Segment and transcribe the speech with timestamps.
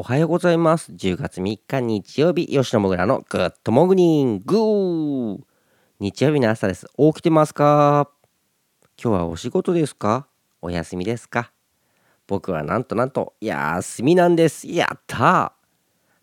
[0.00, 0.92] おはようございます。
[0.92, 5.44] 10月3日日曜日吉野もぐらのグッドモグニング。
[5.98, 6.86] 日曜日の朝です。
[6.96, 8.08] 起きてますか？
[8.96, 10.28] 今日はお仕事ですか？
[10.62, 11.50] お休みですか？
[12.28, 14.68] 僕はなんとなんと休みなんです。
[14.68, 15.54] やった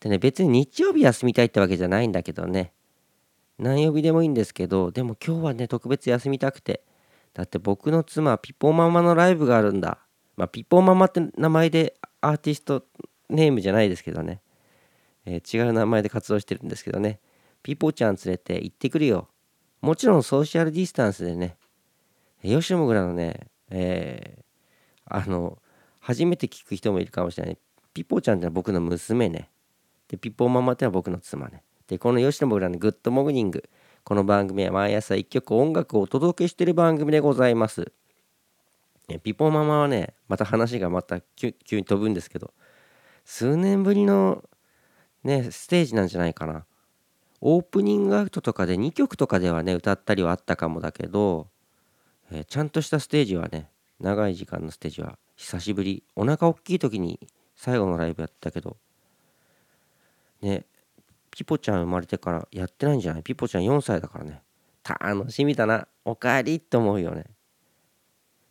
[0.00, 2.72] でね別に日曜日休みたいってわけじゃないんだけどね。
[3.58, 6.84] 何曜日でもいいんですけどでも今日はね特別休みたくて。
[7.34, 9.98] だって僕の妻ピポママのライブがあるんだ。
[10.38, 12.82] まあピポママって名前でアーティスト
[13.28, 14.40] ネームじゃないですけどね、
[15.24, 17.20] えー、違う名前で活動してるんですけどね
[17.62, 19.28] ピポちゃん連れて行ってくるよ
[19.80, 21.56] もちろんソーシャルディスタンスでね
[22.42, 25.58] 吉野もぐらのね、えー、あの、
[26.00, 27.58] 初めて聞く人もいるかもしれない。
[27.92, 29.50] ピポちゃんってのは僕の娘ね。
[30.08, 31.64] で、ピポママってのは僕の妻ね。
[31.88, 33.68] で、この吉野もぐらのグッドモグニング。
[34.04, 37.92] この番組は毎朝1曲音楽をお届けしてる番組でございます。
[39.22, 42.52] ピポママはね、また話がまた急に飛ぶんですけど、
[43.30, 44.42] 数年ぶりの
[45.22, 46.64] ね、ステージなんじゃないかな。
[47.42, 51.46] オープニングアウトとかで2曲とかではね、歌ったりはあったかもだけど、
[52.30, 56.02] えー、ちゃんとしたステージはね長い時間のステージは久しぶり。
[56.16, 57.20] お腹大きい時に
[57.54, 58.78] 最後のライブやったけど
[60.40, 60.64] ね
[61.30, 63.22] ピポちゃん生まれてからやってないんじゃない？
[63.22, 64.40] ピポちゃん4歳だからね。
[64.82, 65.86] 楽しみだな。
[66.06, 67.24] おかえりって思うよね。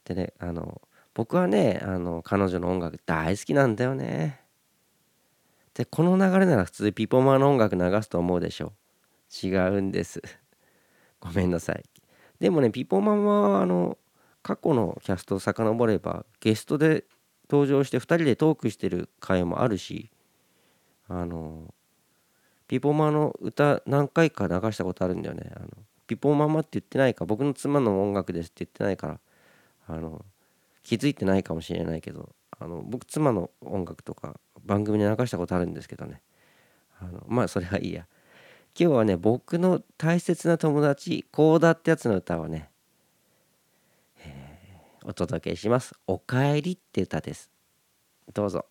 [0.06, 0.84] でねあの
[1.16, 4.47] 僕はねあの彼女の音楽大好きなんだよね。
[5.78, 8.73] でこの流れなら普通ピポマの音楽流すと思うでしょ。
[9.44, 10.23] 違うんです。
[11.22, 11.83] ごめんなさい。
[12.39, 14.00] でもねピポマンはあの
[14.42, 17.05] 過去のキャストを遡ればゲストで
[17.48, 20.09] 登場して2人でトークしてる回もあるし
[21.09, 21.72] あの
[22.67, 25.52] ピポマの歌何回か流したことあるんだよね。
[25.55, 25.70] あの
[26.08, 29.20] ピポママって言ってないか僕の妻の音楽ですって言ってないから
[29.86, 30.25] あの
[30.81, 36.22] 気づいてないかもしれないけどあの僕妻の音楽とか番組で流したことあるんですけどね。
[37.00, 38.06] あのまあそれはいいや。
[38.80, 42.70] 今日はね僕の大切な友達コーダってやつの歌をね、
[44.20, 47.50] えー、お届けします「おかえり」って歌です。
[48.33, 48.66] どうぞ。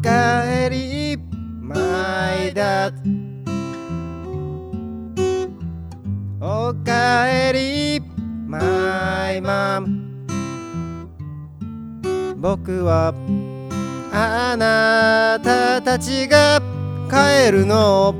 [0.00, 1.16] おかえり
[1.60, 1.76] マ
[2.48, 2.92] イダ
[6.40, 8.00] おかえり
[8.46, 10.26] マイマン
[12.36, 13.14] 僕は
[14.12, 16.60] あなたたちが
[17.08, 18.14] 帰るのを。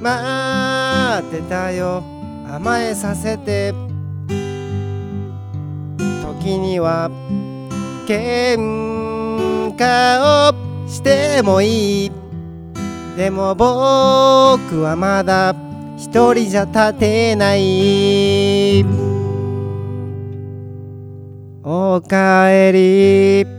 [0.00, 2.02] 待ってたよ。
[2.48, 3.72] 甘えさせて。
[6.42, 7.10] 時には
[9.76, 12.12] 喧嘩をしてもいい。
[13.16, 15.54] でも僕はまだ
[15.96, 18.84] 一人じゃ立てない。
[21.62, 22.72] おかえ
[23.44, 23.55] り。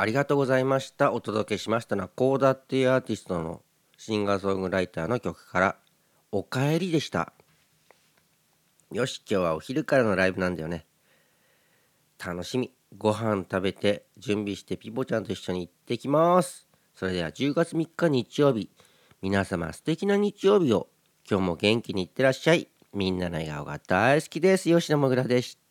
[0.00, 1.12] ありがとうございました。
[1.12, 3.62] お届けしましたのは、コーダっていうアーティストの
[3.96, 5.76] シンガーソングライターの曲から、
[6.30, 7.32] おかえりでした。
[8.92, 10.86] よし、今日はお昼からのライブなんだよね。
[12.24, 12.72] 楽しみ。
[12.96, 16.68] ご飯食べて、準備してピポちゃんと一緒に行ってきます。
[16.94, 18.70] それでは10月3日日曜日。
[19.20, 20.86] 皆様素敵な日曜日を。
[21.28, 22.68] 今日も元気にいってらっしゃい。
[22.94, 24.68] みんなの笑顔が大好きです。
[24.68, 25.67] 吉野もぐらでした。